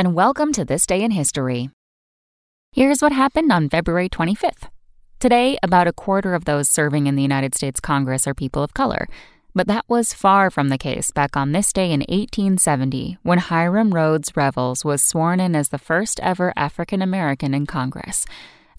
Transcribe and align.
and 0.00 0.14
welcome 0.14 0.50
to 0.50 0.64
This 0.64 0.86
Day 0.86 1.02
in 1.02 1.10
History. 1.10 1.68
Here's 2.72 3.02
what 3.02 3.12
happened 3.12 3.52
on 3.52 3.68
February 3.68 4.08
25th. 4.08 4.70
Today, 5.18 5.58
about 5.62 5.86
a 5.86 5.92
quarter 5.92 6.32
of 6.32 6.46
those 6.46 6.70
serving 6.70 7.06
in 7.06 7.16
the 7.16 7.22
United 7.22 7.54
States 7.54 7.80
Congress 7.80 8.26
are 8.26 8.32
people 8.32 8.62
of 8.62 8.72
color. 8.72 9.06
But 9.54 9.66
that 9.66 9.84
was 9.88 10.14
far 10.14 10.48
from 10.48 10.70
the 10.70 10.78
case 10.78 11.10
back 11.10 11.36
on 11.36 11.52
this 11.52 11.70
day 11.70 11.92
in 11.92 12.00
1870 12.00 13.18
when 13.24 13.40
Hiram 13.40 13.92
Rhodes 13.92 14.34
Revels 14.34 14.86
was 14.86 15.02
sworn 15.02 15.38
in 15.38 15.54
as 15.54 15.68
the 15.68 15.76
first 15.76 16.18
ever 16.20 16.54
African 16.56 17.02
American 17.02 17.52
in 17.52 17.66
Congress. 17.66 18.24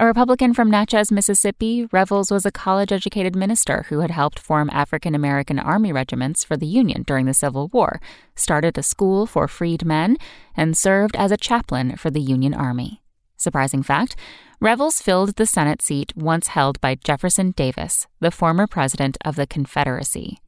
A 0.00 0.06
Republican 0.06 0.54
from 0.54 0.70
Natchez, 0.70 1.10
Mississippi, 1.10 1.88
Revels 1.90 2.30
was 2.30 2.46
a 2.46 2.52
college 2.52 2.92
educated 2.92 3.34
minister 3.34 3.84
who 3.88 3.98
had 3.98 4.12
helped 4.12 4.38
form 4.38 4.70
African 4.72 5.12
American 5.12 5.58
Army 5.58 5.92
regiments 5.92 6.44
for 6.44 6.56
the 6.56 6.68
Union 6.68 7.02
during 7.02 7.26
the 7.26 7.34
Civil 7.34 7.66
War, 7.72 8.00
started 8.36 8.78
a 8.78 8.82
school 8.84 9.26
for 9.26 9.48
freed 9.48 9.84
men, 9.84 10.16
and 10.56 10.76
served 10.76 11.16
as 11.16 11.32
a 11.32 11.36
chaplain 11.36 11.96
for 11.96 12.10
the 12.10 12.20
Union 12.20 12.54
Army. 12.54 13.02
Surprising 13.36 13.82
fact 13.82 14.14
Revels 14.60 15.02
filled 15.02 15.34
the 15.34 15.46
Senate 15.46 15.82
seat 15.82 16.12
once 16.14 16.48
held 16.48 16.80
by 16.80 16.94
Jefferson 16.94 17.50
Davis, 17.50 18.06
the 18.20 18.30
former 18.30 18.68
president 18.68 19.18
of 19.24 19.34
the 19.34 19.48
Confederacy. 19.48 20.38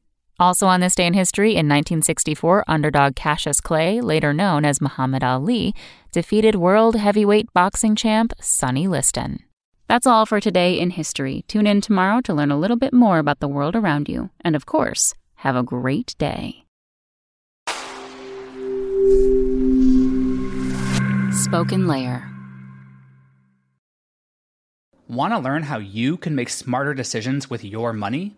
Also 0.41 0.65
on 0.65 0.79
this 0.79 0.95
day 0.95 1.05
in 1.05 1.13
history, 1.13 1.51
in 1.51 1.69
1964, 1.69 2.63
underdog 2.67 3.15
Cassius 3.15 3.61
Clay, 3.61 4.01
later 4.01 4.33
known 4.33 4.65
as 4.65 4.81
Muhammad 4.81 5.23
Ali, 5.23 5.75
defeated 6.11 6.55
world 6.55 6.95
heavyweight 6.95 7.53
boxing 7.53 7.95
champ 7.95 8.33
Sonny 8.41 8.87
Liston. 8.87 9.43
That's 9.87 10.07
all 10.07 10.25
for 10.25 10.39
today 10.39 10.79
in 10.79 10.89
history. 10.89 11.45
Tune 11.47 11.67
in 11.67 11.79
tomorrow 11.79 12.21
to 12.21 12.33
learn 12.33 12.49
a 12.49 12.57
little 12.57 12.75
bit 12.75 12.91
more 12.91 13.19
about 13.19 13.39
the 13.39 13.47
world 13.47 13.75
around 13.75 14.09
you. 14.09 14.31
And 14.43 14.55
of 14.55 14.65
course, 14.65 15.13
have 15.35 15.55
a 15.55 15.61
great 15.61 16.15
day. 16.17 16.65
Spoken 21.33 21.87
Layer. 21.87 22.27
Want 25.07 25.33
to 25.33 25.39
learn 25.39 25.61
how 25.61 25.77
you 25.77 26.17
can 26.17 26.33
make 26.33 26.49
smarter 26.49 26.95
decisions 26.95 27.47
with 27.47 27.63
your 27.63 27.93
money? 27.93 28.37